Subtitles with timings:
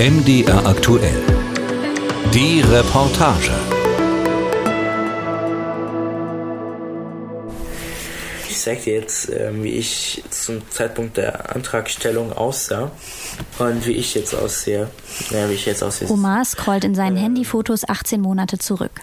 [0.00, 1.22] MDR aktuell.
[2.32, 3.52] Die Reportage.
[8.48, 12.90] Ich sage dir jetzt, ähm, wie ich zum Zeitpunkt der Antragstellung aussah
[13.58, 14.88] und wie ich jetzt aussehe.
[15.28, 16.08] Ja, wie ich jetzt aussehe.
[16.08, 19.02] Omar scrollt in seinen Handyfotos 18 Monate zurück.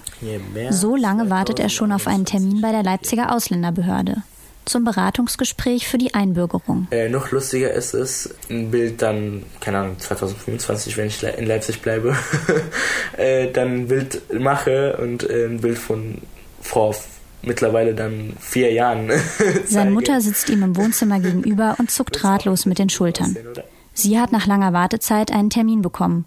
[0.72, 4.24] So lange wartet er schon auf einen Termin bei der Leipziger Ausländerbehörde
[4.70, 6.88] zum Beratungsgespräch für die Einbürgerung.
[6.92, 11.82] Äh, noch lustiger ist es, ein Bild dann, keine Ahnung, 2025, wenn ich in Leipzig
[11.82, 12.16] bleibe,
[13.18, 16.22] äh, dann ein Bild mache und äh, ein Bild von
[16.62, 16.96] vor
[17.42, 19.12] mittlerweile dann vier Jahren.
[19.66, 23.36] Seine Mutter sitzt ihm im Wohnzimmer gegenüber und zuckt ratlos mit den Schultern.
[23.94, 26.26] Sie hat nach langer Wartezeit einen Termin bekommen.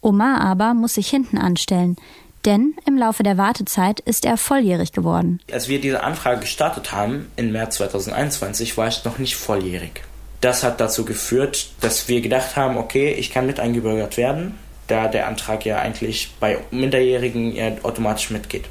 [0.00, 1.96] Omar aber muss sich hinten anstellen,
[2.44, 5.40] denn im Laufe der Wartezeit ist er volljährig geworden.
[5.50, 10.02] Als wir diese Anfrage gestartet haben, im März 2021, war ich noch nicht volljährig.
[10.40, 15.08] Das hat dazu geführt, dass wir gedacht haben, okay, ich kann mit eingebürgert werden, da
[15.08, 18.64] der Antrag ja eigentlich bei Minderjährigen ja automatisch mitgeht.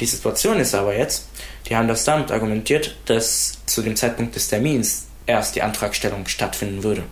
[0.00, 1.28] Die Situation ist aber jetzt,
[1.68, 6.82] die haben das damit argumentiert, dass zu dem Zeitpunkt des Termins erst die Antragstellung stattfinden
[6.82, 7.02] würde.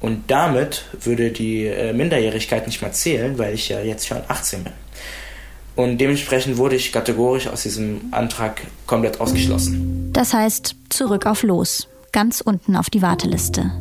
[0.00, 4.64] Und damit würde die äh, Minderjährigkeit nicht mehr zählen, weil ich ja jetzt schon 18
[4.64, 4.72] bin.
[5.76, 10.10] Und dementsprechend wurde ich kategorisch aus diesem Antrag komplett ausgeschlossen.
[10.12, 13.72] Das heißt, zurück auf Los, ganz unten auf die Warteliste.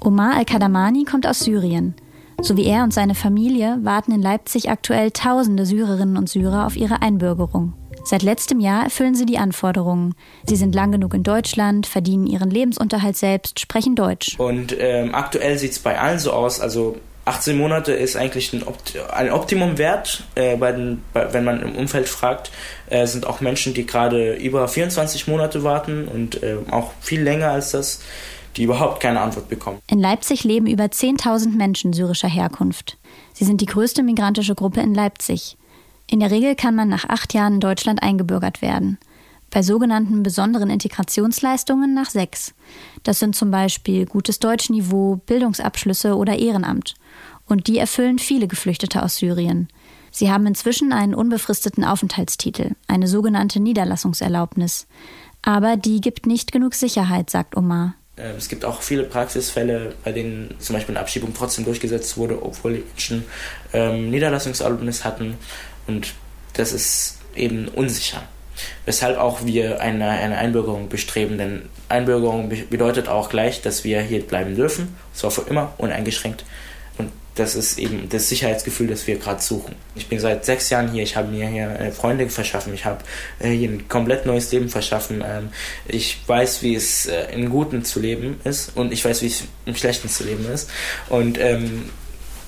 [0.00, 1.94] Omar Al-Kadamani kommt aus Syrien.
[2.42, 6.76] So wie er und seine Familie warten in Leipzig aktuell tausende Syrerinnen und Syrer auf
[6.76, 7.72] ihre Einbürgerung.
[8.04, 10.14] Seit letztem Jahr erfüllen sie die Anforderungen.
[10.44, 14.38] Sie sind lang genug in Deutschland, verdienen ihren Lebensunterhalt selbst, sprechen Deutsch.
[14.38, 16.96] Und ähm, aktuell sieht es bei allen so aus, also
[17.26, 20.24] 18 Monate ist eigentlich ein, Opt ein Optimumwert.
[20.36, 22.52] Äh, bei den, bei, wenn man im Umfeld fragt,
[22.88, 27.50] äh, sind auch Menschen, die gerade über 24 Monate warten und äh, auch viel länger
[27.50, 28.00] als das,
[28.56, 29.80] die überhaupt keine Antwort bekommen.
[29.88, 32.96] In Leipzig leben über 10.000 Menschen syrischer Herkunft.
[33.32, 35.56] Sie sind die größte migrantische Gruppe in Leipzig.
[36.08, 38.98] In der Regel kann man nach acht Jahren in Deutschland eingebürgert werden.
[39.50, 42.54] Bei sogenannten besonderen Integrationsleistungen nach sechs.
[43.02, 46.94] Das sind zum Beispiel gutes Deutschniveau, Bildungsabschlüsse oder Ehrenamt.
[47.46, 49.68] Und die erfüllen viele Geflüchtete aus Syrien.
[50.10, 54.86] Sie haben inzwischen einen unbefristeten Aufenthaltstitel, eine sogenannte Niederlassungserlaubnis.
[55.42, 57.94] Aber die gibt nicht genug Sicherheit, sagt Omar.
[58.16, 62.42] Ähm, es gibt auch viele Praxisfälle, bei denen zum Beispiel eine Abschiebung trotzdem durchgesetzt wurde,
[62.42, 63.24] obwohl die Menschen
[63.72, 65.36] ähm, Niederlassungserlaubnis hatten.
[65.86, 66.14] Und
[66.54, 68.22] das ist eben unsicher.
[68.86, 74.26] Weshalb auch wir eine, eine Einbürgerung bestreben, denn Einbürgerung bedeutet auch gleich, dass wir hier
[74.26, 76.44] bleiben dürfen, und zwar für immer, uneingeschränkt
[77.36, 79.74] das ist eben das Sicherheitsgefühl, das wir gerade suchen.
[79.94, 83.04] Ich bin seit sechs Jahren hier, ich habe mir hier äh, Freunde verschaffen, ich habe
[83.38, 85.22] äh, hier ein komplett neues Leben verschaffen.
[85.24, 85.50] Ähm,
[85.86, 89.44] ich weiß, wie es äh, im Guten zu leben ist und ich weiß, wie es
[89.66, 90.70] im Schlechten zu leben ist.
[91.10, 91.90] Und ähm,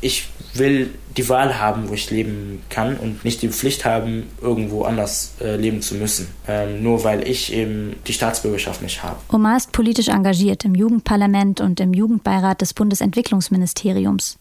[0.01, 4.85] ich will die Wahl haben, wo ich leben kann und nicht die Pflicht haben, irgendwo
[4.85, 9.17] anders leben zu müssen, ähm, nur weil ich eben die Staatsbürgerschaft nicht habe.
[9.31, 14.39] Omar ist politisch engagiert im Jugendparlament und im Jugendbeirat des Bundesentwicklungsministeriums.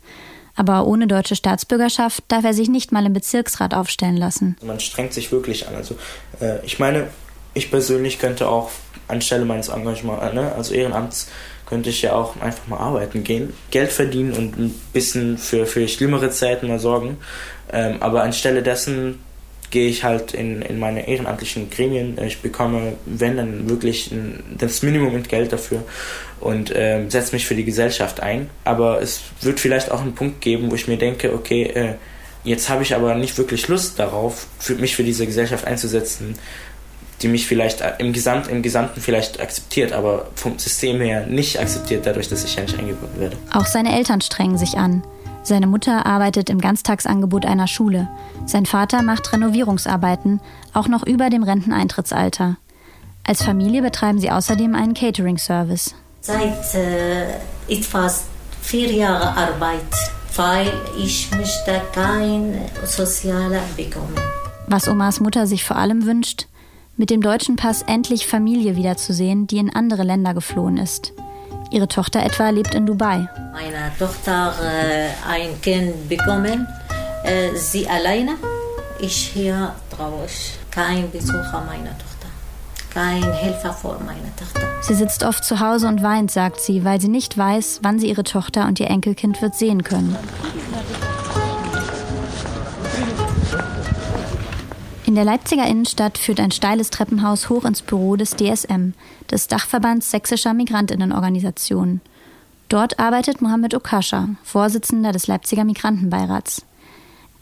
[0.57, 4.57] Aber ohne deutsche Staatsbürgerschaft darf er sich nicht mal im Bezirksrat aufstellen lassen.
[4.61, 5.75] Man strengt sich wirklich an.
[5.75, 5.95] Also
[6.41, 7.07] äh, ich meine,
[7.53, 8.71] ich persönlich könnte auch
[9.07, 11.29] anstelle meines Engagements, ne, also Ehrenamts,
[11.67, 15.87] könnte ich ja auch einfach mal arbeiten gehen, Geld verdienen und ein bisschen für, für
[15.87, 17.17] schlimmere Zeiten mal sorgen.
[17.71, 19.19] Ähm, aber anstelle dessen
[19.69, 22.17] gehe ich halt in, in meine ehrenamtlichen Gremien.
[22.23, 25.83] Ich bekomme, wenn dann wirklich ein, das Minimum mit Geld dafür
[26.39, 28.49] und äh, setze mich für die Gesellschaft ein.
[28.63, 31.93] Aber es wird vielleicht auch einen Punkt geben, wo ich mir denke, okay, äh,
[32.43, 36.35] jetzt habe ich aber nicht wirklich Lust darauf, für mich für diese Gesellschaft einzusetzen,
[37.21, 42.05] die mich vielleicht im, Gesamt, im Gesamten vielleicht akzeptiert, aber vom System her nicht akzeptiert,
[42.05, 43.37] dadurch, dass ich ja nicht eingebunden werde.
[43.51, 45.03] Auch seine Eltern strengen sich an.
[45.47, 48.09] Seine Mutter arbeitet im Ganztagsangebot einer Schule.
[48.45, 50.41] Sein Vater macht Renovierungsarbeiten,
[50.73, 52.57] auch noch über dem Renteneintrittsalter.
[53.25, 55.95] Als Familie betreiben sie außerdem einen Catering-Service.
[56.19, 57.37] Seit äh,
[57.69, 58.25] etwas
[58.61, 59.83] vier Jahren Arbeit,
[60.35, 64.15] weil ich möchte kein Soziale bekommen.
[64.67, 66.47] Was Omas Mutter sich vor allem wünscht,
[66.97, 71.13] mit dem deutschen Pass endlich Familie wiederzusehen, die in andere Länder geflohen ist.
[71.69, 73.27] Ihre Tochter etwa lebt in Dubai.
[73.51, 76.67] Meine Tochter äh, ein Kind bekommen,
[77.23, 78.35] äh, sie alleine.
[78.99, 80.57] Ich hier traurig.
[80.71, 82.27] Kein Besucher meiner Tochter.
[82.93, 84.67] Kein Helfer vor meiner Tochter.
[84.81, 88.09] Sie sitzt oft zu Hause und weint, sagt sie, weil sie nicht weiß, wann sie
[88.09, 90.15] ihre Tochter und ihr Enkelkind wird sehen können.
[95.07, 98.91] In der Leipziger Innenstadt führt ein steiles Treppenhaus hoch ins Büro des DSM,
[99.31, 102.01] des Dachverbands sächsischer Migrantinnenorganisationen.
[102.67, 106.63] Dort arbeitet Mohammed Okascha, Vorsitzender des Leipziger Migrantenbeirats.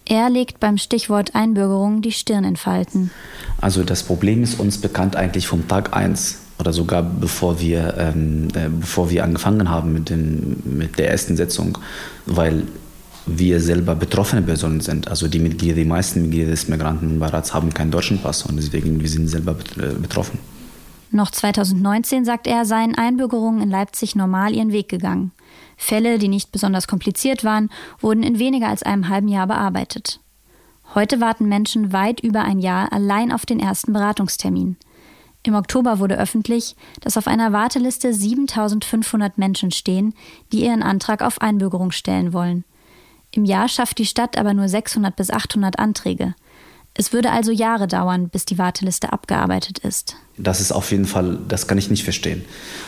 [0.07, 3.09] Er legt beim Stichwort Einbürgerung die Stirn in Falten.
[3.59, 8.49] Also das Problem ist uns bekannt eigentlich vom Tag 1 oder sogar bevor wir, ähm,
[8.53, 11.79] äh, bevor wir angefangen haben mit, dem, mit der ersten Sitzung,
[12.27, 12.67] weil
[13.25, 15.07] wir selber betroffene Personen sind.
[15.07, 19.09] Also die Mitglieder, die meisten Mitglieder des Migrantenbeirats haben keinen deutschen Pass und deswegen wir
[19.09, 20.39] sind selber äh, betroffen.
[21.11, 25.31] Noch 2019, sagt er, seien Einbürgerungen in Leipzig normal ihren Weg gegangen.
[25.77, 27.69] Fälle, die nicht besonders kompliziert waren,
[27.99, 30.19] wurden in weniger als einem halben Jahr bearbeitet.
[30.93, 34.77] Heute warten Menschen weit über ein Jahr allein auf den ersten Beratungstermin.
[35.43, 40.13] Im Oktober wurde öffentlich, dass auf einer Warteliste 7500 Menschen stehen,
[40.51, 42.65] die ihren Antrag auf Einbürgerung stellen wollen.
[43.35, 46.35] Im Jahr schafft die Stadt aber nur 600 bis 800 Anträge.
[46.93, 50.15] Es würde also Jahre dauern, bis die Warteliste abgearbeitet ist.
[50.37, 52.45] Das ist auf jeden Fall, das kann ich nicht verstehen,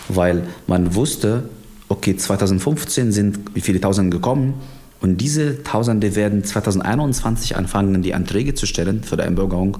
[0.08, 1.50] weil man wusste,
[1.90, 4.54] okay, 2015 sind wie viele Tausende gekommen
[5.02, 9.80] und diese Tausende werden 2021 anfangen, die Anträge zu stellen für die Einbürgerung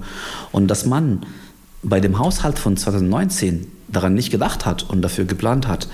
[0.52, 1.24] und dass man
[1.82, 5.88] bei dem Haushalt von 2019 daran nicht gedacht hat und dafür geplant hat,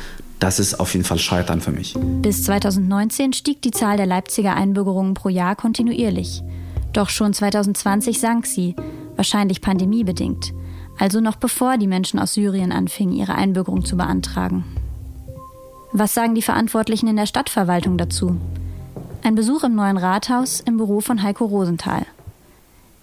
[0.45, 1.95] das ist auf jeden Fall Scheitern für mich.
[2.21, 6.43] Bis 2019 stieg die Zahl der Leipziger Einbürgerungen pro Jahr kontinuierlich.
[6.93, 8.77] Doch schon 2020 sank sie,
[9.17, 10.53] wahrscheinlich pandemiebedingt,
[10.99, 14.65] also noch bevor die Menschen aus Syrien anfingen, ihre Einbürgerung zu beantragen.
[15.93, 18.37] Was sagen die Verantwortlichen in der Stadtverwaltung dazu?
[19.23, 22.05] Ein Besuch im neuen Rathaus im Büro von Heiko Rosenthal.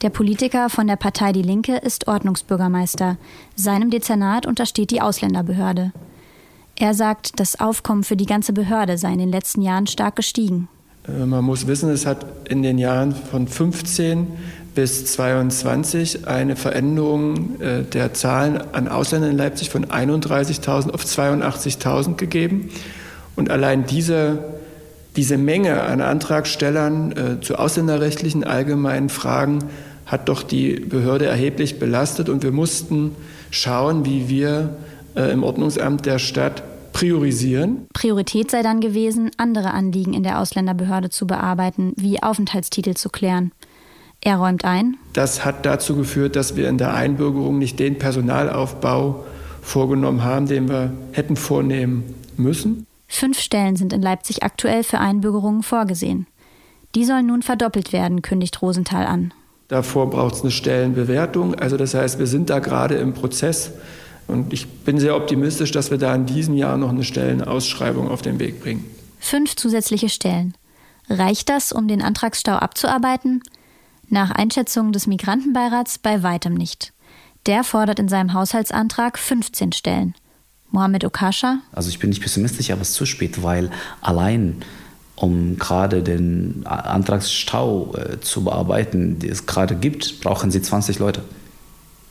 [0.04, 3.18] Der Politiker von der Partei Die Linke ist Ordnungsbürgermeister.
[3.56, 5.92] Seinem Dezernat untersteht die Ausländerbehörde.
[6.82, 10.68] Er sagt, das Aufkommen für die ganze Behörde sei in den letzten Jahren stark gestiegen.
[11.08, 14.26] Äh, man muss wissen, es hat in den Jahren von 15
[14.74, 22.16] bis 22 eine Veränderung äh, der Zahlen an Ausländern in Leipzig von 31.000 auf 82.000
[22.16, 22.72] gegeben.
[23.36, 24.40] Und allein diese,
[25.16, 29.66] diese Menge an Antragstellern äh, zu ausländerrechtlichen allgemeinen Fragen
[30.08, 32.28] hat doch die Behörde erheblich belastet.
[32.28, 33.16] Und wir mussten
[33.52, 34.78] schauen, wie wir
[35.14, 36.64] im Ordnungsamt der Stadt
[37.02, 37.88] priorisieren.
[37.94, 43.52] Priorität sei dann gewesen, andere Anliegen in der Ausländerbehörde zu bearbeiten, wie Aufenthaltstitel zu klären.
[44.22, 44.98] Er räumt ein.
[45.14, 49.26] Das hat dazu geführt, dass wir in der Einbürgerung nicht den Personalaufbau
[49.64, 52.86] vorgenommen haben, den wir hätten vornehmen müssen.
[53.08, 56.28] Fünf Stellen sind in Leipzig aktuell für Einbürgerungen vorgesehen.
[56.94, 59.34] Die sollen nun verdoppelt werden, kündigt Rosenthal an.
[59.70, 61.56] Davor braucht es eine Stellenbewertung.
[61.56, 63.72] Also das heißt, wir sind da gerade im Prozess.
[64.28, 68.22] Und ich bin sehr optimistisch, dass wir da in diesem Jahr noch eine Stellenausschreibung auf
[68.22, 68.86] den Weg bringen.
[69.20, 70.56] Fünf zusätzliche Stellen.
[71.10, 73.44] Reicht das, um den Antragsstau abzuarbeiten?
[74.10, 76.94] Nach Einschätzung des Migrantenbeirats bei weitem nicht.
[77.46, 80.16] Der fordert in seinem Haushaltsantrag 15 Stellen.
[80.70, 81.60] Mohammed Okascha?
[81.72, 84.64] Also ich bin nicht pessimistisch, aber es ist zu spät, weil allein
[85.16, 91.22] um gerade den Antragsstau äh, zu bearbeiten, den es gerade gibt, brauchen sie 20 Leute.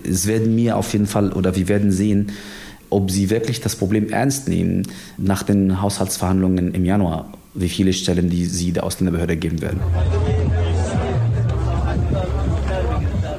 [0.02, 2.32] Es werden mir auf jeden Fall oder wir werden sehen,
[2.90, 4.82] ob sie wirklich das Problem ernst nehmen
[5.16, 9.80] nach den Haushaltsverhandlungen im Januar, wie viele Stellen die sie der Ausländerbehörde geben werden.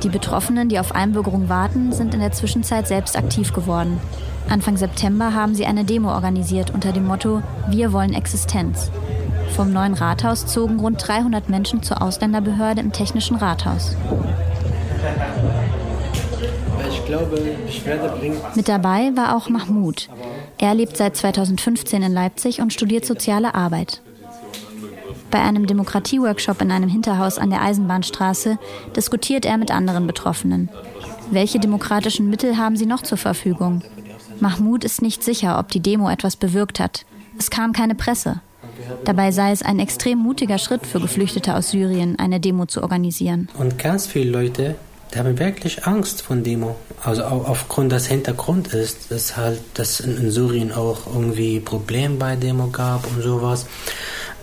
[0.04, 4.00] Die Betroffenen, die auf Einbürgerung warten, sind in der Zwischenzeit selbst aktiv geworden.
[4.50, 8.90] Anfang September haben sie eine Demo organisiert unter dem Motto Wir wollen Existenz.
[9.56, 13.96] Vom neuen Rathaus zogen rund 300 Menschen zur Ausländerbehörde im Technischen Rathaus.
[17.12, 18.56] Glaube, Beschwerde bringt.
[18.56, 20.08] Mit dabei war auch Mahmoud.
[20.58, 24.02] Er lebt seit 2015 in Leipzig und studiert soziale Arbeit.
[25.30, 28.58] Bei einem Demokratieworkshop in einem Hinterhaus an der Eisenbahnstraße
[28.96, 30.70] diskutiert er mit anderen Betroffenen.
[31.32, 33.82] Welche demokratischen Mittel haben sie noch zur Verfügung?
[34.40, 37.06] Mahmoud ist nicht sicher, ob die Demo etwas bewirkt hat.
[37.38, 38.40] Es kam keine Presse.
[39.04, 43.50] Dabei sei es ein extrem mutiger Schritt für Geflüchtete aus Syrien, eine Demo zu organisieren.
[43.60, 44.76] Und ganz viele Leute,
[45.14, 46.76] die haben wirklich Angst von Demo.
[47.04, 52.68] Also aufgrund des Hintergrund ist, dass halt, dass in Syrien auch irgendwie Probleme bei Demo
[52.68, 53.66] gab und sowas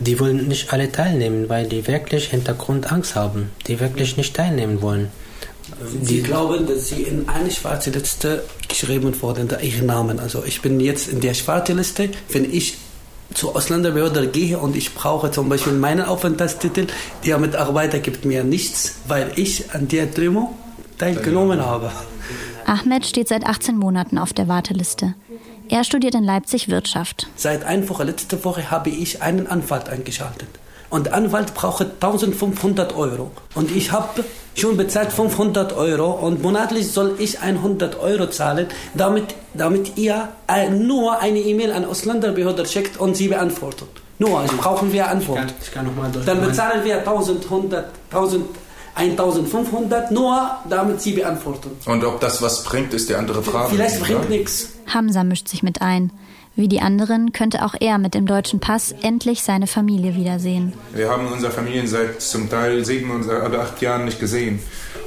[0.01, 4.81] die wollen nicht alle teilnehmen, weil die wirklich Hintergrund Angst haben, die wirklich nicht teilnehmen
[4.83, 5.11] wollen.
[6.03, 10.19] Sie glauben, dass Sie in eine schwarze Liste geschrieben wurden, da Ihre Namen.
[10.19, 12.79] Also ich bin jetzt in der schwarzen Liste, wenn ich
[13.35, 16.87] zur Ausländerbehörde gehe und ich brauche zum Beispiel meinen Aufenthaltstitel,
[17.25, 20.55] der Mitarbeiter gibt mir nichts, weil ich an der Demo
[20.99, 21.91] teilgenommen habe.
[22.67, 25.15] Ahmed steht seit 18 Monaten auf der Warteliste.
[25.69, 27.29] Er studiert in Leipzig Wirtschaft.
[27.37, 30.49] Seit einer Woche, letzte Woche, habe ich einen Anwalt eingeschaltet.
[30.91, 33.31] Und Anwalt braucht 1500 Euro.
[33.55, 39.35] Und ich habe schon bezahlt 500 Euro und monatlich soll ich 100 Euro zahlen, damit,
[39.55, 40.29] damit ihr
[40.71, 43.89] nur eine E-Mail an Ausländerbehörde schickt und sie beantwortet.
[44.19, 45.55] Nur, also brauchen wir Antwort.
[45.63, 48.47] Ich kann, ich kann Dann bezahlen wir 1100, 1000
[48.99, 51.71] 1500 nur, damit sie beantworten.
[51.87, 53.71] Und ob das was bringt, ist die andere Frage.
[53.71, 54.73] Vielleicht bringt nichts.
[54.89, 56.13] Hamza mischt sich mit ein.
[56.59, 60.73] Wie die anderen könnte auch er mit dem deutschen Pass endlich seine Familie wiedersehen.
[60.93, 64.59] Wir haben unsere Familien seit zum Teil sieben oder acht Jahren nicht gesehen.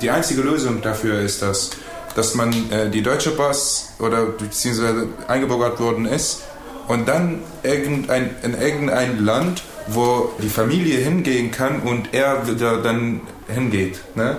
[0.02, 1.72] Die einzige Lösung dafür ist das,
[2.16, 6.44] dass man äh, die deutsche Pass oder beziehungsweise eingebürgert worden ist
[6.88, 13.20] und dann irgendein, in irgendein Land, wo die Familie hingehen kann und er wieder dann
[13.54, 14.00] hingeht.
[14.16, 14.38] Ne?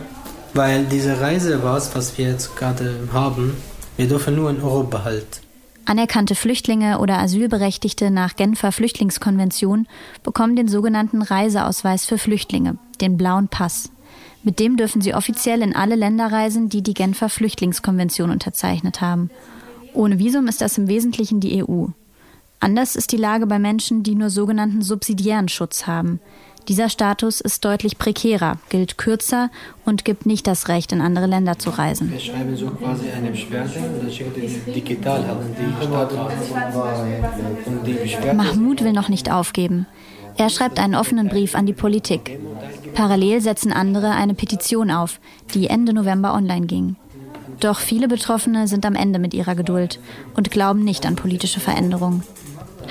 [0.55, 3.55] Weil diese Reise was, was wir jetzt gerade haben,
[3.99, 5.42] wir dürfen nur in Europa halt.
[5.85, 9.89] Anerkannte Flüchtlinge oder Asylberechtigte nach Genfer Flüchtlingskonvention
[10.23, 13.91] bekommen den sogenannten Reiseausweis für Flüchtlinge, den blauen Pass.
[14.45, 19.31] Mit dem dürfen sie offiziell in alle Länder reisen, die die Genfer Flüchtlingskonvention unterzeichnet haben.
[19.93, 21.87] Ohne Visum ist das im Wesentlichen die EU.
[22.61, 26.21] Anders ist die Lage bei Menschen, die nur sogenannten subsidiären Schutz haben.
[26.69, 29.51] Dieser Status ist deutlich prekärer, gilt kürzer
[29.85, 32.13] und gibt nicht das Recht, in andere Länder zu reisen.
[32.13, 35.65] Wir schreiben so quasi eine Beschwerde und schicken die digital an die
[38.09, 38.37] Stadt.
[38.37, 39.87] Mahmoud will noch nicht aufgeben.
[40.37, 42.39] Er schreibt einen offenen Brief an die Politik.
[42.95, 45.21] Parallel setzen andere eine Petition auf,
[45.55, 46.97] die Ende November online ging.
[47.61, 50.01] Doch viele Betroffene sind am Ende mit ihrer Geduld
[50.35, 52.23] und glauben nicht an politische Veränderungen.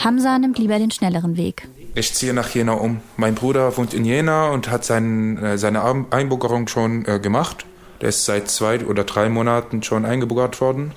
[0.04, 1.68] Hamza nimmt lieber den schnelleren Weg.
[1.94, 3.02] Ich ziehe nach Jena um.
[3.18, 7.66] Mein Bruder wohnt in Jena und hat sein, äh, seine Einbürgerung schon äh, gemacht.
[8.00, 10.94] Der ist seit zwei oder drei Monaten schon eingebürgert worden.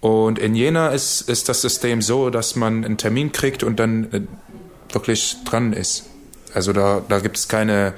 [0.00, 4.12] Und in Jena ist, ist das System so, dass man einen Termin kriegt und dann
[4.12, 4.20] äh,
[4.92, 6.04] wirklich dran ist.
[6.54, 7.94] Also da, da gibt es keine,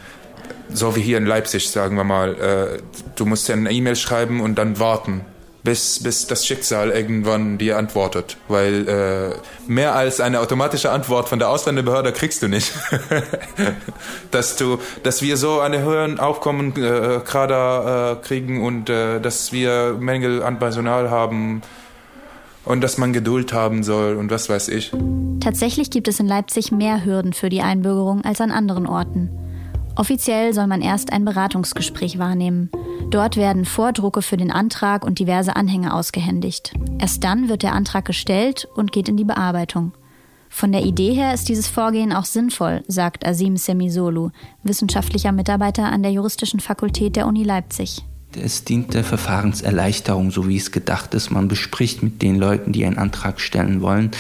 [0.72, 2.82] so wie hier in Leipzig, sagen wir mal, äh,
[3.16, 5.26] du musst ja eine E-Mail schreiben und dann warten
[5.62, 8.36] bis, bis das Schicksal irgendwann dir antwortet.
[8.48, 12.72] Weil äh, mehr als eine automatische Antwort von der Ausländerbehörde kriegst du nicht.
[14.30, 19.52] dass, du, dass wir so eine höheren Aufkommen äh, gerade äh, kriegen und äh, dass
[19.52, 21.62] wir Mängel an Personal haben
[22.64, 24.92] und dass man Geduld haben soll und was weiß ich.
[25.40, 29.30] Tatsächlich gibt es in Leipzig mehr Hürden für die Einbürgerung als an anderen Orten.
[29.96, 32.70] Offiziell soll man erst ein Beratungsgespräch wahrnehmen.
[33.10, 36.72] Dort werden Vordrucke für den Antrag und diverse Anhänge ausgehändigt.
[36.98, 39.92] Erst dann wird der Antrag gestellt und geht in die Bearbeitung.
[40.48, 44.30] Von der Idee her ist dieses Vorgehen auch sinnvoll, sagt Asim Semisolu,
[44.62, 48.04] wissenschaftlicher Mitarbeiter an der Juristischen Fakultät der Uni Leipzig.
[48.36, 51.30] Es dient der Verfahrenserleichterung, so wie es gedacht ist.
[51.30, 54.12] Man bespricht mit den Leuten, die einen Antrag stellen wollen,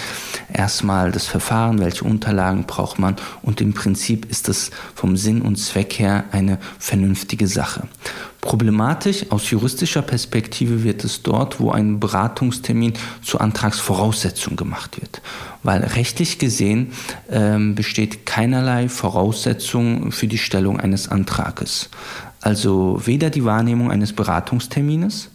[0.52, 5.56] erstmal das Verfahren, welche Unterlagen braucht man und im Prinzip ist es vom Sinn und
[5.56, 7.86] Zweck her eine vernünftige Sache.
[8.40, 15.20] Problematisch aus juristischer Perspektive wird es dort, wo ein Beratungstermin zur Antragsvoraussetzung gemacht wird.
[15.62, 16.92] Weil rechtlich gesehen
[17.30, 21.90] ähm, besteht keinerlei Voraussetzung für die Stellung eines Antrages.
[22.40, 25.30] Also weder die Wahrnehmung eines Beratungstermines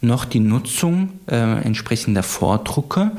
[0.00, 3.12] noch die Nutzung äh, entsprechender Vordrucke,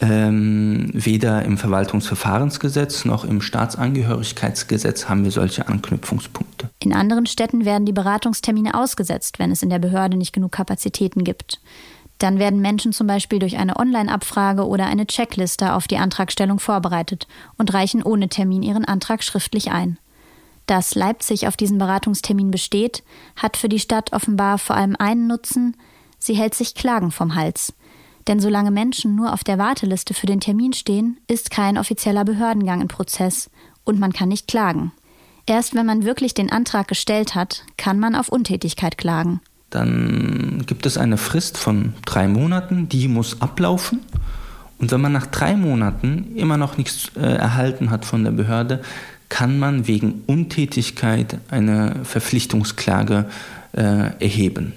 [0.00, 6.70] ähm, weder im Verwaltungsverfahrensgesetz noch im Staatsangehörigkeitsgesetz haben wir solche Anknüpfungspunkte.
[6.80, 11.22] In anderen Städten werden die Beratungstermine ausgesetzt, wenn es in der Behörde nicht genug Kapazitäten
[11.22, 11.60] gibt.
[12.18, 17.26] Dann werden Menschen zum Beispiel durch eine Online-Abfrage oder eine Checkliste auf die Antragstellung vorbereitet
[17.56, 19.98] und reichen ohne Termin ihren Antrag schriftlich ein.
[20.66, 23.02] Dass Leipzig auf diesen Beratungstermin besteht,
[23.36, 25.76] hat für die Stadt offenbar vor allem einen Nutzen,
[26.18, 27.74] sie hält sich Klagen vom Hals.
[28.28, 32.80] Denn solange Menschen nur auf der Warteliste für den Termin stehen, ist kein offizieller Behördengang
[32.80, 33.50] im Prozess
[33.84, 34.92] und man kann nicht klagen.
[35.46, 39.40] Erst wenn man wirklich den Antrag gestellt hat, kann man auf Untätigkeit klagen.
[39.70, 44.00] Dann gibt es eine Frist von drei Monaten, die muss ablaufen.
[44.78, 48.82] Und wenn man nach drei Monaten immer noch nichts äh, erhalten hat von der Behörde,
[49.32, 53.30] kann man wegen Untätigkeit eine Verpflichtungsklage
[53.72, 54.74] äh, erheben.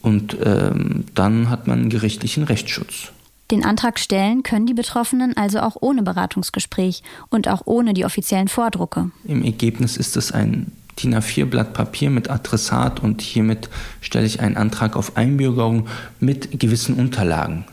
[0.00, 3.12] Und ähm, dann hat man gerichtlichen Rechtsschutz.
[3.50, 8.48] Den Antrag stellen können die Betroffenen also auch ohne Beratungsgespräch und auch ohne die offiziellen
[8.48, 9.10] Vordrucke.
[9.24, 10.72] Im Ergebnis ist es ein
[11.02, 13.68] DIN A4-Blatt Papier mit Adressat und hiermit
[14.00, 15.86] stelle ich einen Antrag auf Einbürgerung
[16.18, 17.66] mit gewissen Unterlagen.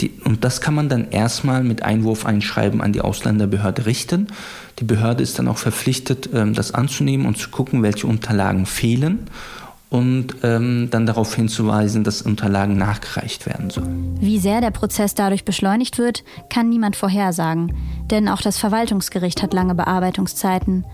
[0.00, 4.28] Die, und das kann man dann erstmal mit Einwurf einschreiben an die Ausländerbehörde richten.
[4.78, 9.28] Die Behörde ist dann auch verpflichtet, ähm, das anzunehmen und zu gucken, welche Unterlagen fehlen.
[9.90, 14.16] und ähm, dann darauf hinzuweisen, dass Unterlagen nachgereicht werden sollen.
[14.18, 17.74] Wie sehr der Prozess dadurch beschleunigt wird, kann niemand vorhersagen,
[18.10, 20.86] denn auch das Verwaltungsgericht hat lange Bearbeitungszeiten.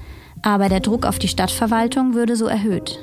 [0.43, 2.99] Aber der Druck auf die Stadtverwaltung würde so erhöht.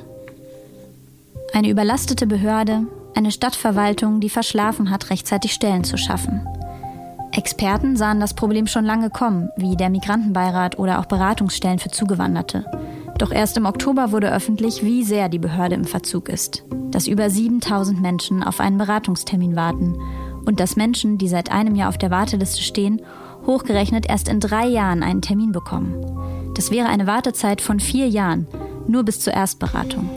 [1.54, 2.82] Eine überlastete Behörde,
[3.16, 6.46] eine Stadtverwaltung, die verschlafen hat, rechtzeitig Stellen zu schaffen.
[7.32, 12.64] Experten sahen das Problem schon lange kommen, wie der Migrantenbeirat oder auch Beratungsstellen für Zugewanderte.
[13.18, 16.64] Doch erst im Oktober wurde öffentlich, wie sehr die Behörde im Verzug ist.
[16.90, 19.98] Dass über 7000 Menschen auf einen Beratungstermin warten
[20.44, 23.02] und dass Menschen, die seit einem Jahr auf der Warteliste stehen,
[23.46, 26.52] hochgerechnet erst in drei Jahren einen Termin bekommen.
[26.54, 28.46] Das wäre eine Wartezeit von vier Jahren,
[28.86, 30.08] nur bis zur Erstberatung.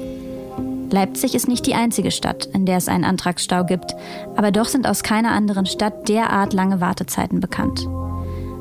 [0.91, 3.95] Leipzig ist nicht die einzige Stadt, in der es einen Antragsstau gibt,
[4.35, 7.87] aber doch sind aus keiner anderen Stadt derart lange Wartezeiten bekannt.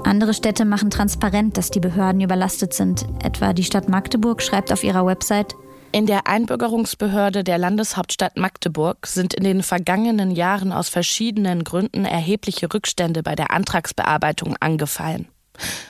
[0.04, 3.06] Andere Städte machen transparent, dass die Behörden überlastet sind.
[3.22, 5.54] Etwa die Stadt Magdeburg schreibt auf ihrer Website,
[5.90, 12.72] in der Einbürgerungsbehörde der Landeshauptstadt Magdeburg sind in den vergangenen Jahren aus verschiedenen Gründen erhebliche
[12.72, 15.28] Rückstände bei der Antragsbearbeitung angefallen.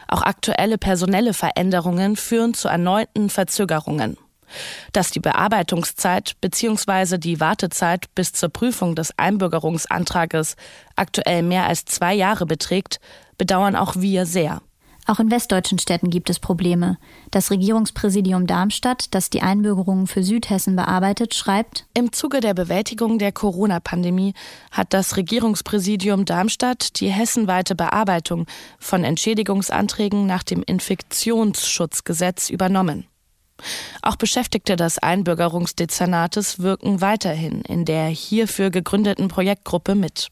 [0.07, 4.17] Auch aktuelle personelle Veränderungen führen zu erneuten Verzögerungen.
[4.93, 7.19] Dass die Bearbeitungszeit bzw.
[7.19, 10.57] die Wartezeit bis zur Prüfung des Einbürgerungsantrages
[10.97, 13.01] aktuell mehr als zwei Jahre beträgt,
[13.37, 14.61] bedauern auch wir sehr.
[15.09, 16.99] Auch in westdeutschen Städten gibt es Probleme.
[17.31, 23.33] Das Regierungspräsidium Darmstadt, das die Einbürgerungen für Südhessen bearbeitet, schreibt Im Zuge der Bewältigung der
[23.33, 24.35] Corona-Pandemie
[24.71, 28.45] hat das Regierungspräsidium Darmstadt die hessenweite Bearbeitung
[28.79, 33.07] von Entschädigungsanträgen nach dem Infektionsschutzgesetz übernommen.
[34.03, 40.29] Auch Beschäftigte des Einbürgerungsdezernates wirken weiterhin in der hierfür gegründeten Projektgruppe mit.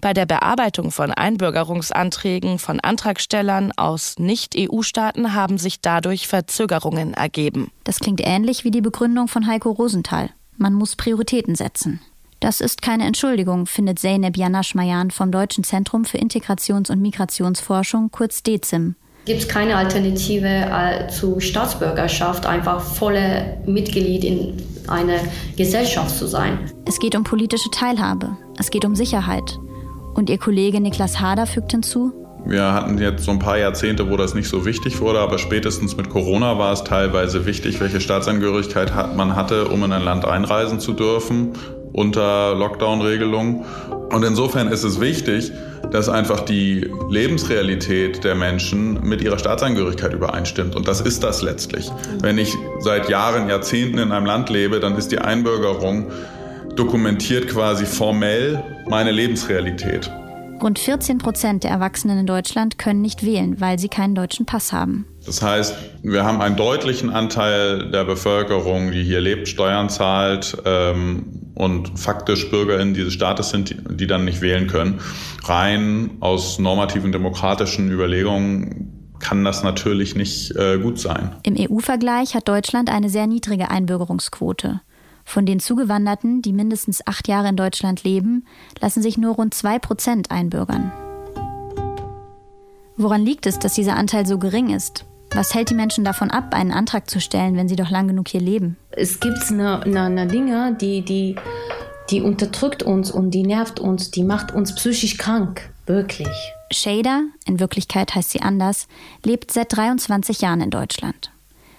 [0.00, 7.70] Bei der Bearbeitung von Einbürgerungsanträgen von Antragstellern aus Nicht-EU-Staaten haben sich dadurch Verzögerungen ergeben.
[7.84, 10.30] Das klingt ähnlich wie die Begründung von Heiko Rosenthal.
[10.56, 12.00] Man muss Prioritäten setzen.
[12.40, 18.42] Das ist keine Entschuldigung, findet Zeynep Janaschmajan vom Deutschen Zentrum für Integrations- und Migrationsforschung, kurz
[18.42, 18.96] DEZIM.
[19.26, 24.56] Gibt es keine Alternative äh, zu Staatsbürgerschaft, einfach volle Mitglied in
[24.88, 25.18] einer
[25.56, 26.58] Gesellschaft zu sein?
[26.86, 28.36] Es geht um politische Teilhabe.
[28.58, 29.58] Es geht um Sicherheit.
[30.14, 32.12] Und ihr Kollege Niklas Hader fügt hinzu,
[32.46, 35.98] wir hatten jetzt so ein paar Jahrzehnte, wo das nicht so wichtig wurde, aber spätestens
[35.98, 40.80] mit Corona war es teilweise wichtig, welche Staatsangehörigkeit man hatte, um in ein Land einreisen
[40.80, 41.52] zu dürfen
[41.92, 43.64] unter Lockdown-Regelungen.
[44.10, 45.52] Und insofern ist es wichtig,
[45.92, 50.74] dass einfach die Lebensrealität der Menschen mit ihrer Staatsangehörigkeit übereinstimmt.
[50.74, 51.90] Und das ist das letztlich.
[52.20, 56.10] Wenn ich seit Jahren, Jahrzehnten in einem Land lebe, dann ist die Einbürgerung
[56.74, 60.10] dokumentiert quasi formell meine Lebensrealität.
[60.62, 64.72] Rund 14 Prozent der Erwachsenen in Deutschland können nicht wählen, weil sie keinen deutschen Pass
[64.72, 65.06] haben.
[65.24, 71.52] Das heißt, wir haben einen deutlichen Anteil der Bevölkerung, die hier lebt, Steuern zahlt ähm,
[71.54, 75.00] und faktisch BürgerInnen dieses Staates sind, die, die dann nicht wählen können.
[75.44, 81.36] Rein aus normativen demokratischen Überlegungen kann das natürlich nicht äh, gut sein.
[81.42, 84.80] Im EU-Vergleich hat Deutschland eine sehr niedrige Einbürgerungsquote.
[85.24, 88.46] Von den Zugewanderten, die mindestens acht Jahre in Deutschland leben,
[88.80, 90.90] lassen sich nur rund zwei Prozent einbürgern.
[92.96, 95.04] Woran liegt es, dass dieser Anteil so gering ist?
[95.32, 98.28] Was hält die Menschen davon ab, einen Antrag zu stellen, wenn sie doch lang genug
[98.28, 98.76] hier leben?
[98.90, 101.36] Es gibt eine, eine, eine Dinge, die, die,
[102.10, 105.70] die unterdrückt uns und die nervt uns, die macht uns psychisch krank.
[105.86, 106.28] Wirklich.
[106.72, 108.88] Shader, in Wirklichkeit heißt sie anders,
[109.24, 111.30] lebt seit 23 Jahren in Deutschland.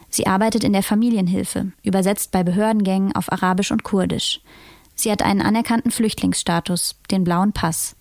[0.10, 4.42] Sie arbeitet in der Familienhilfe, übersetzt bei Behördengängen auf Arabisch und Kurdisch.
[4.96, 7.96] Sie hat einen anerkannten Flüchtlingsstatus, den blauen Pass.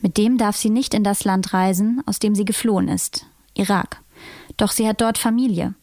[0.00, 4.00] Mit dem darf sie nicht in das Land reisen, aus dem sie geflohen ist, Irak.
[4.56, 5.74] Doch sie hat dort Familie.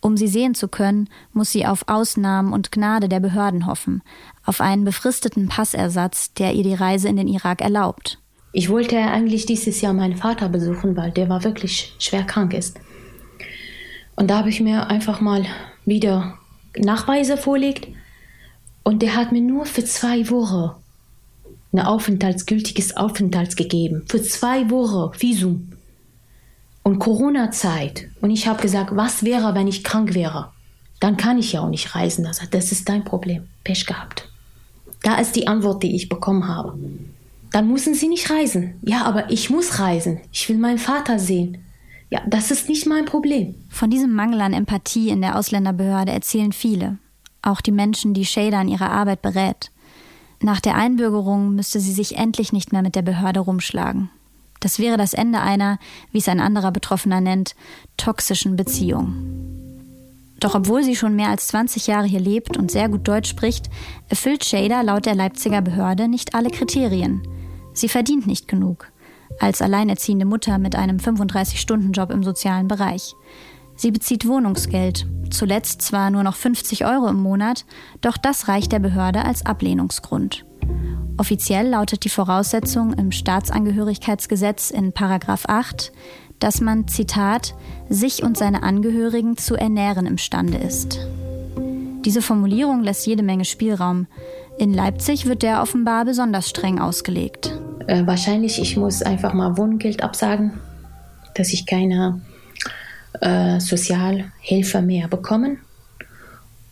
[0.00, 4.02] Um sie sehen zu können, muss sie auf Ausnahmen und Gnade der Behörden hoffen,
[4.44, 8.18] auf einen befristeten Passersatz, der ihr die Reise in den Irak erlaubt.
[8.52, 12.78] Ich wollte eigentlich dieses Jahr meinen Vater besuchen, weil der war wirklich schwer krank ist.
[14.14, 15.44] Und da habe ich mir einfach mal
[15.84, 16.38] wieder
[16.78, 17.88] Nachweise vorlegt
[18.82, 20.70] und der hat mir nur für zwei Wochen
[21.72, 24.04] ein aufenthaltsgültiges Aufenthalts gegeben.
[24.08, 25.72] Für zwei Wochen Visum.
[26.86, 28.06] Und Corona-Zeit.
[28.20, 30.52] Und ich habe gesagt, was wäre, wenn ich krank wäre?
[31.00, 32.24] Dann kann ich ja auch nicht reisen.
[32.24, 33.48] Er sagt, das ist dein Problem.
[33.64, 34.28] Pech gehabt.
[35.02, 36.78] Da ist die Antwort, die ich bekommen habe.
[37.50, 38.74] Dann müssen Sie nicht reisen.
[38.82, 40.20] Ja, aber ich muss reisen.
[40.30, 41.58] Ich will meinen Vater sehen.
[42.08, 43.56] Ja, das ist nicht mein Problem.
[43.68, 46.98] Von diesem Mangel an Empathie in der Ausländerbehörde erzählen viele.
[47.42, 49.72] Auch die Menschen, die Shader in ihrer Arbeit berät.
[50.40, 54.08] Nach der Einbürgerung müsste sie sich endlich nicht mehr mit der Behörde rumschlagen.
[54.60, 55.78] Das wäre das Ende einer,
[56.12, 57.54] wie es ein anderer Betroffener nennt,
[57.96, 59.46] toxischen Beziehung.
[60.40, 63.70] Doch obwohl sie schon mehr als 20 Jahre hier lebt und sehr gut Deutsch spricht,
[64.08, 67.22] erfüllt Shader laut der Leipziger Behörde nicht alle Kriterien.
[67.72, 68.90] Sie verdient nicht genug.
[69.40, 73.14] Als alleinerziehende Mutter mit einem 35-Stunden-Job im sozialen Bereich.
[73.76, 77.66] Sie bezieht Wohnungsgeld, zuletzt zwar nur noch 50 Euro im Monat,
[78.00, 80.46] doch das reicht der Behörde als Ablehnungsgrund.
[81.18, 85.92] Offiziell lautet die Voraussetzung im Staatsangehörigkeitsgesetz in Paragraph 8,
[86.38, 87.54] dass man, Zitat,
[87.88, 90.98] sich und seine Angehörigen zu ernähren imstande ist.
[92.04, 94.06] Diese Formulierung lässt jede Menge Spielraum.
[94.58, 97.58] In Leipzig wird der offenbar besonders streng ausgelegt.
[97.86, 100.52] Äh, wahrscheinlich, ich muss einfach mal Wohngeld absagen,
[101.34, 102.20] dass ich keine
[103.20, 105.56] äh, Sozialhilfe mehr bekomme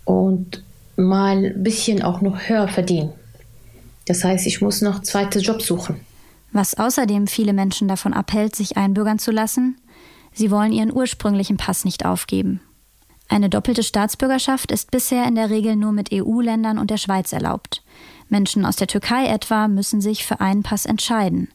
[0.05, 0.63] und
[0.97, 3.13] mal ein bisschen auch noch höher verdienen.
[4.07, 6.01] Das heißt, ich muss noch zweite Job suchen.
[6.53, 9.77] Was außerdem viele Menschen davon abhält, sich einbürgern zu lassen,
[10.33, 12.61] sie wollen ihren ursprünglichen Pass nicht aufgeben.
[13.29, 17.83] Eine doppelte Staatsbürgerschaft ist bisher in der Regel nur mit EU-Ländern und der Schweiz erlaubt.
[18.29, 21.49] Menschen aus der Türkei etwa müssen sich für einen Pass entscheiden.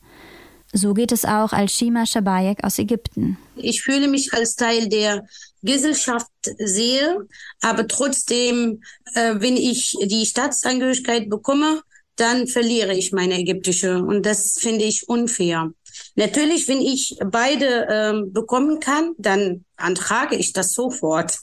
[0.71, 3.38] So geht es auch Al-Shima Shabayek aus Ägypten.
[3.55, 5.25] Ich fühle mich als Teil der
[5.63, 7.27] Gesellschaft sehe,
[7.62, 8.82] aber trotzdem,
[9.15, 11.82] äh, wenn ich die Staatsangehörigkeit bekomme,
[12.15, 13.97] dann verliere ich meine ägyptische.
[14.03, 15.71] Und das finde ich unfair.
[16.19, 21.38] Natürlich, wenn ich beide ähm, bekommen kann, dann antrage ich das sofort.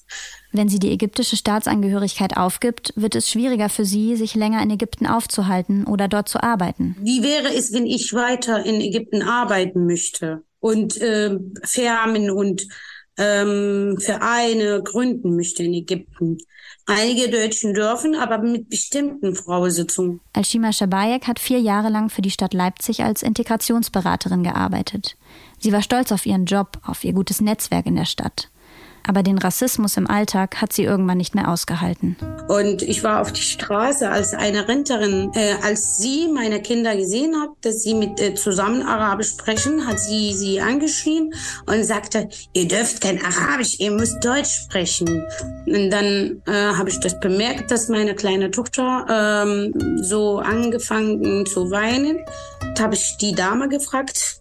[0.53, 5.07] Wenn sie die ägyptische Staatsangehörigkeit aufgibt, wird es schwieriger für sie, sich länger in Ägypten
[5.07, 6.95] aufzuhalten oder dort zu arbeiten.
[7.01, 12.69] Wie wäre es, wenn ich weiter in Ägypten arbeiten möchte und äh, Firmen und
[13.19, 16.39] ähm, Vereine gründen möchte in Ägypten?
[16.87, 20.21] Einige Deutschen dürfen, aber mit bestimmten Voraussetzungen.
[20.33, 25.17] Alshima Shabayek hat vier Jahre lang für die Stadt Leipzig als Integrationsberaterin gearbeitet.
[25.59, 28.51] Sie war stolz auf ihren Job, auf ihr gutes Netzwerk in der Stadt
[29.07, 32.17] aber den Rassismus im Alltag hat sie irgendwann nicht mehr ausgehalten.
[32.49, 35.31] Und ich war auf die Straße als eine Rentnerin.
[35.35, 39.99] Äh, als sie meine Kinder gesehen hat, dass sie mit äh, zusammen Arabisch sprechen, hat
[39.99, 41.33] sie sie angeschrien
[41.67, 45.23] und sagte, ihr dürft kein Arabisch, ihr müsst Deutsch sprechen.
[45.67, 49.07] Und dann äh, habe ich das bemerkt, dass meine kleine Tochter
[49.45, 52.19] ähm, so angefangen zu weinen.
[52.77, 54.41] Da habe ich die Dame gefragt,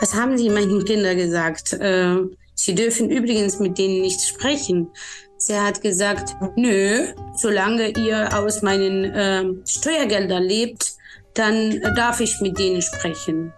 [0.00, 1.72] was haben Sie meinen Kindern gesagt?
[1.74, 2.16] Äh,
[2.54, 4.90] Sie dürfen übrigens mit denen nicht sprechen.
[5.36, 10.92] Sie hat gesagt, nö, solange ihr aus meinen äh, Steuergeldern lebt,
[11.34, 13.52] dann darf ich mit denen sprechen.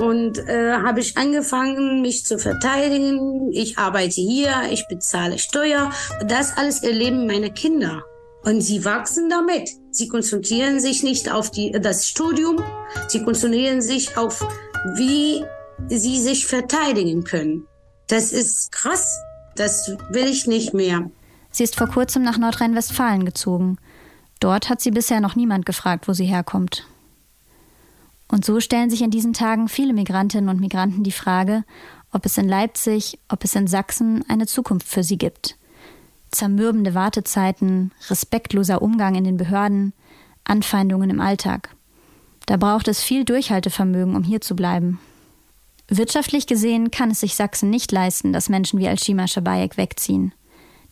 [0.00, 3.50] Und äh, habe ich angefangen, mich zu verteidigen.
[3.52, 5.90] Ich arbeite hier, ich bezahle Steuer.
[6.26, 8.02] Das alles erleben meine Kinder.
[8.42, 9.68] Und sie wachsen damit.
[9.90, 12.56] Sie konzentrieren sich nicht auf die, das Studium,
[13.08, 14.46] sie konzentrieren sich auf,
[14.96, 15.44] wie
[15.88, 17.66] sie sich verteidigen können.
[18.10, 19.20] Das ist krass.
[19.54, 21.08] Das will ich nicht mehr.
[21.52, 23.78] Sie ist vor kurzem nach Nordrhein-Westfalen gezogen.
[24.40, 26.86] Dort hat sie bisher noch niemand gefragt, wo sie herkommt.
[28.26, 31.62] Und so stellen sich in diesen Tagen viele Migrantinnen und Migranten die Frage,
[32.10, 35.56] ob es in Leipzig, ob es in Sachsen eine Zukunft für sie gibt.
[36.32, 39.92] Zermürbende Wartezeiten, respektloser Umgang in den Behörden,
[40.42, 41.70] Anfeindungen im Alltag.
[42.46, 44.98] Da braucht es viel Durchhaltevermögen, um hier zu bleiben.
[45.90, 50.32] Wirtschaftlich gesehen kann es sich Sachsen nicht leisten, dass Menschen wie Alshima Shabayek wegziehen.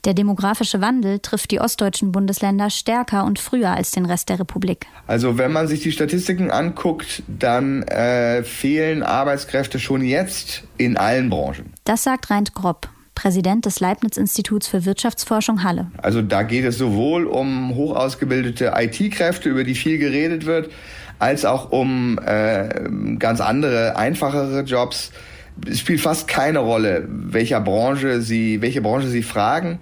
[0.05, 4.87] Der demografische Wandel trifft die ostdeutschen Bundesländer stärker und früher als den Rest der Republik.
[5.07, 11.31] Also wenn man sich die Statistiken anguckt, dann äh, fehlen Arbeitskräfte schon jetzt in allen
[11.31, 11.73] Branchen.
[11.85, 15.91] Das sagt Reint Gropp, Präsident des Leibniz-Instituts für Wirtschaftsforschung Halle.
[15.99, 20.71] Also da geht es sowohl um hochausgebildete IT-Kräfte, über die viel geredet wird,
[21.19, 22.69] als auch um äh,
[23.19, 25.13] ganz andere, einfachere Jobs.
[25.69, 29.81] Es spielt fast keine Rolle, welcher Branche Sie, welche Branche Sie fragen.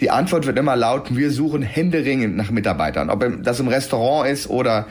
[0.00, 4.48] Die Antwort wird immer lauten, wir suchen händeringend nach Mitarbeitern, ob das im Restaurant ist
[4.48, 4.86] oder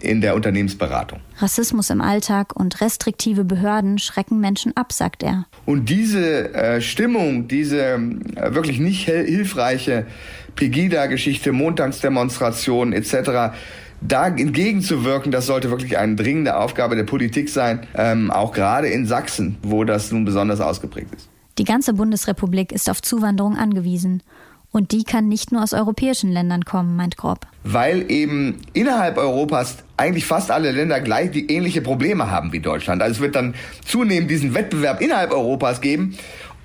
[0.00, 1.20] in der Unternehmensberatung.
[1.38, 5.46] Rassismus im Alltag und restriktive Behörden schrecken Menschen ab, sagt er.
[5.64, 10.06] Und diese äh, Stimmung, diese äh, wirklich nicht hilfreiche
[10.54, 13.54] Pegida-Geschichte, Montagsdemonstrationen etc.,
[14.00, 19.06] da entgegenzuwirken, das sollte wirklich eine dringende Aufgabe der Politik sein, ähm, auch gerade in
[19.06, 21.28] Sachsen, wo das nun besonders ausgeprägt ist.
[21.58, 24.22] Die ganze Bundesrepublik ist auf Zuwanderung angewiesen.
[24.70, 27.46] Und die kann nicht nur aus europäischen Ländern kommen, meint Grob.
[27.64, 33.02] Weil eben innerhalb Europas eigentlich fast alle Länder gleich die ähnliche Probleme haben wie Deutschland.
[33.02, 36.18] Also es wird dann zunehmend diesen Wettbewerb innerhalb Europas geben.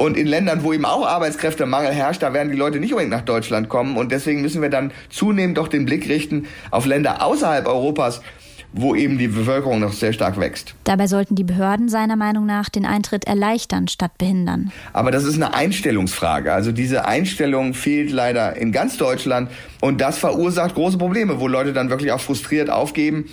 [0.04, 3.22] Und in Ländern, wo eben auch Arbeitskräftemangel herrscht, da werden die Leute nicht unbedingt nach
[3.22, 3.96] Deutschland kommen.
[3.96, 8.20] Und deswegen müssen wir dann zunehmend doch den Blick richten auf Länder außerhalb Europas,
[8.74, 10.76] wo eben die Bevölkerung noch sehr stark wächst.
[10.84, 14.74] Dabei sollten die Behörden seiner Meinung nach den Eintritt erleichtern statt behindern.
[14.92, 16.52] Aber das ist eine Einstellungsfrage.
[16.52, 21.72] Also diese Einstellung fehlt leider in ganz Deutschland und das verursacht große Probleme, wo Leute
[21.72, 23.30] dann wirklich auch frustriert aufgeben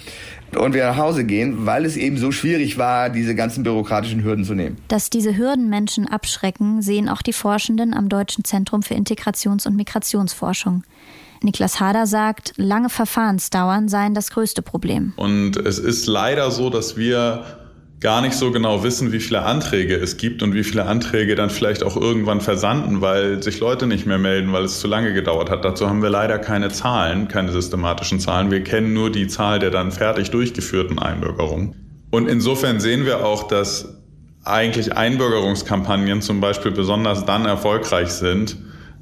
[0.56, 4.44] und wieder nach Hause gehen, weil es eben so schwierig war, diese ganzen bürokratischen Hürden
[4.44, 4.76] zu nehmen.
[4.88, 9.76] Dass diese Hürden Menschen abschrecken, sehen auch die Forschenden am Deutschen Zentrum für Integrations- und
[9.76, 10.84] Migrationsforschung.
[11.42, 15.14] Niklas Hader sagt, lange Verfahrensdauern seien das größte Problem.
[15.16, 17.60] Und es ist leider so, dass wir
[18.00, 21.50] gar nicht so genau wissen, wie viele Anträge es gibt und wie viele Anträge dann
[21.50, 25.50] vielleicht auch irgendwann versanden, weil sich Leute nicht mehr melden, weil es zu lange gedauert
[25.50, 25.64] hat.
[25.66, 28.50] Dazu haben wir leider keine Zahlen, keine systematischen Zahlen.
[28.50, 31.74] Wir kennen nur die Zahl der dann fertig durchgeführten Einbürgerungen.
[32.10, 33.98] Und insofern sehen wir auch, dass
[34.44, 38.56] eigentlich Einbürgerungskampagnen zum Beispiel besonders dann erfolgreich sind,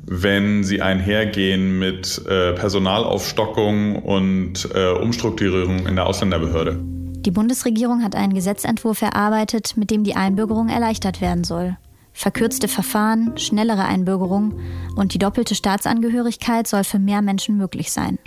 [0.05, 6.98] wenn sie einhergehen mit äh, Personalaufstockung und äh, Umstrukturierung in der Ausländerbehörde.
[7.29, 11.77] Die Bundesregierung hat einen Gesetzentwurf erarbeitet, mit dem die Einbürgerung erleichtert werden soll.
[12.15, 14.59] Verkürzte Verfahren, schnellere Einbürgerung
[14.97, 18.19] und die doppelte Staatsangehörigkeit soll für mehr Menschen möglich sein.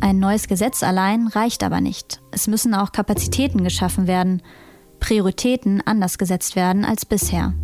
[0.00, 2.20] Ein neues Gesetz allein reicht aber nicht.
[2.32, 4.42] Es müssen auch Kapazitäten geschaffen werden,
[4.98, 7.54] Prioritäten anders gesetzt werden als bisher.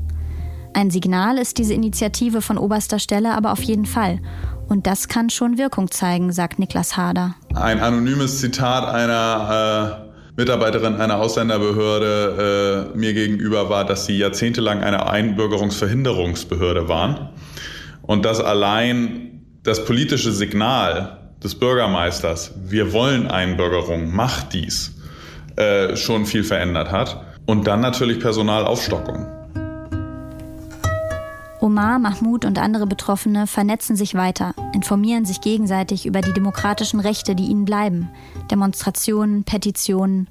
[0.74, 4.20] Ein Signal ist diese Initiative von oberster Stelle aber auf jeden Fall.
[4.68, 7.34] Und das kann schon Wirkung zeigen, sagt Niklas Hader.
[7.52, 10.05] Ein anonymes Zitat einer äh,
[10.36, 17.30] Mitarbeiterin einer Ausländerbehörde äh, mir gegenüber war, dass sie jahrzehntelang eine Einbürgerungsverhinderungsbehörde waren.
[18.02, 24.94] Und dass allein das politische Signal des Bürgermeisters, wir wollen Einbürgerung, macht dies,
[25.56, 27.24] äh, schon viel verändert hat.
[27.46, 29.26] Und dann natürlich Personalaufstockung.
[31.66, 37.34] Omar, Mahmoud und andere Betroffene vernetzen sich weiter, informieren sich gegenseitig über die demokratischen Rechte,
[37.34, 38.08] die ihnen bleiben,
[38.52, 40.28] Demonstrationen, Petitionen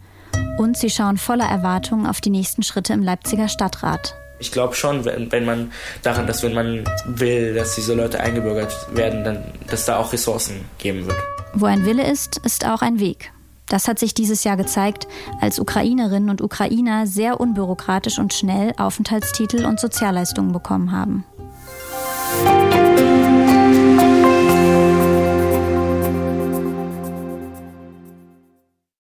[0.58, 4.16] und sie schauen voller Erwartung auf die nächsten Schritte im Leipziger Stadtrat.
[4.40, 8.74] Ich glaube schon, wenn, wenn man daran, dass wenn man will, dass diese Leute eingebürgert
[8.96, 11.18] werden, dann, dass da auch Ressourcen geben wird.
[11.54, 13.34] Wo ein Wille ist, ist auch ein Weg.
[13.68, 15.08] Das hat sich dieses Jahr gezeigt,
[15.42, 21.26] als Ukrainerinnen und Ukrainer sehr unbürokratisch und schnell Aufenthaltstitel und Sozialleistungen bekommen haben.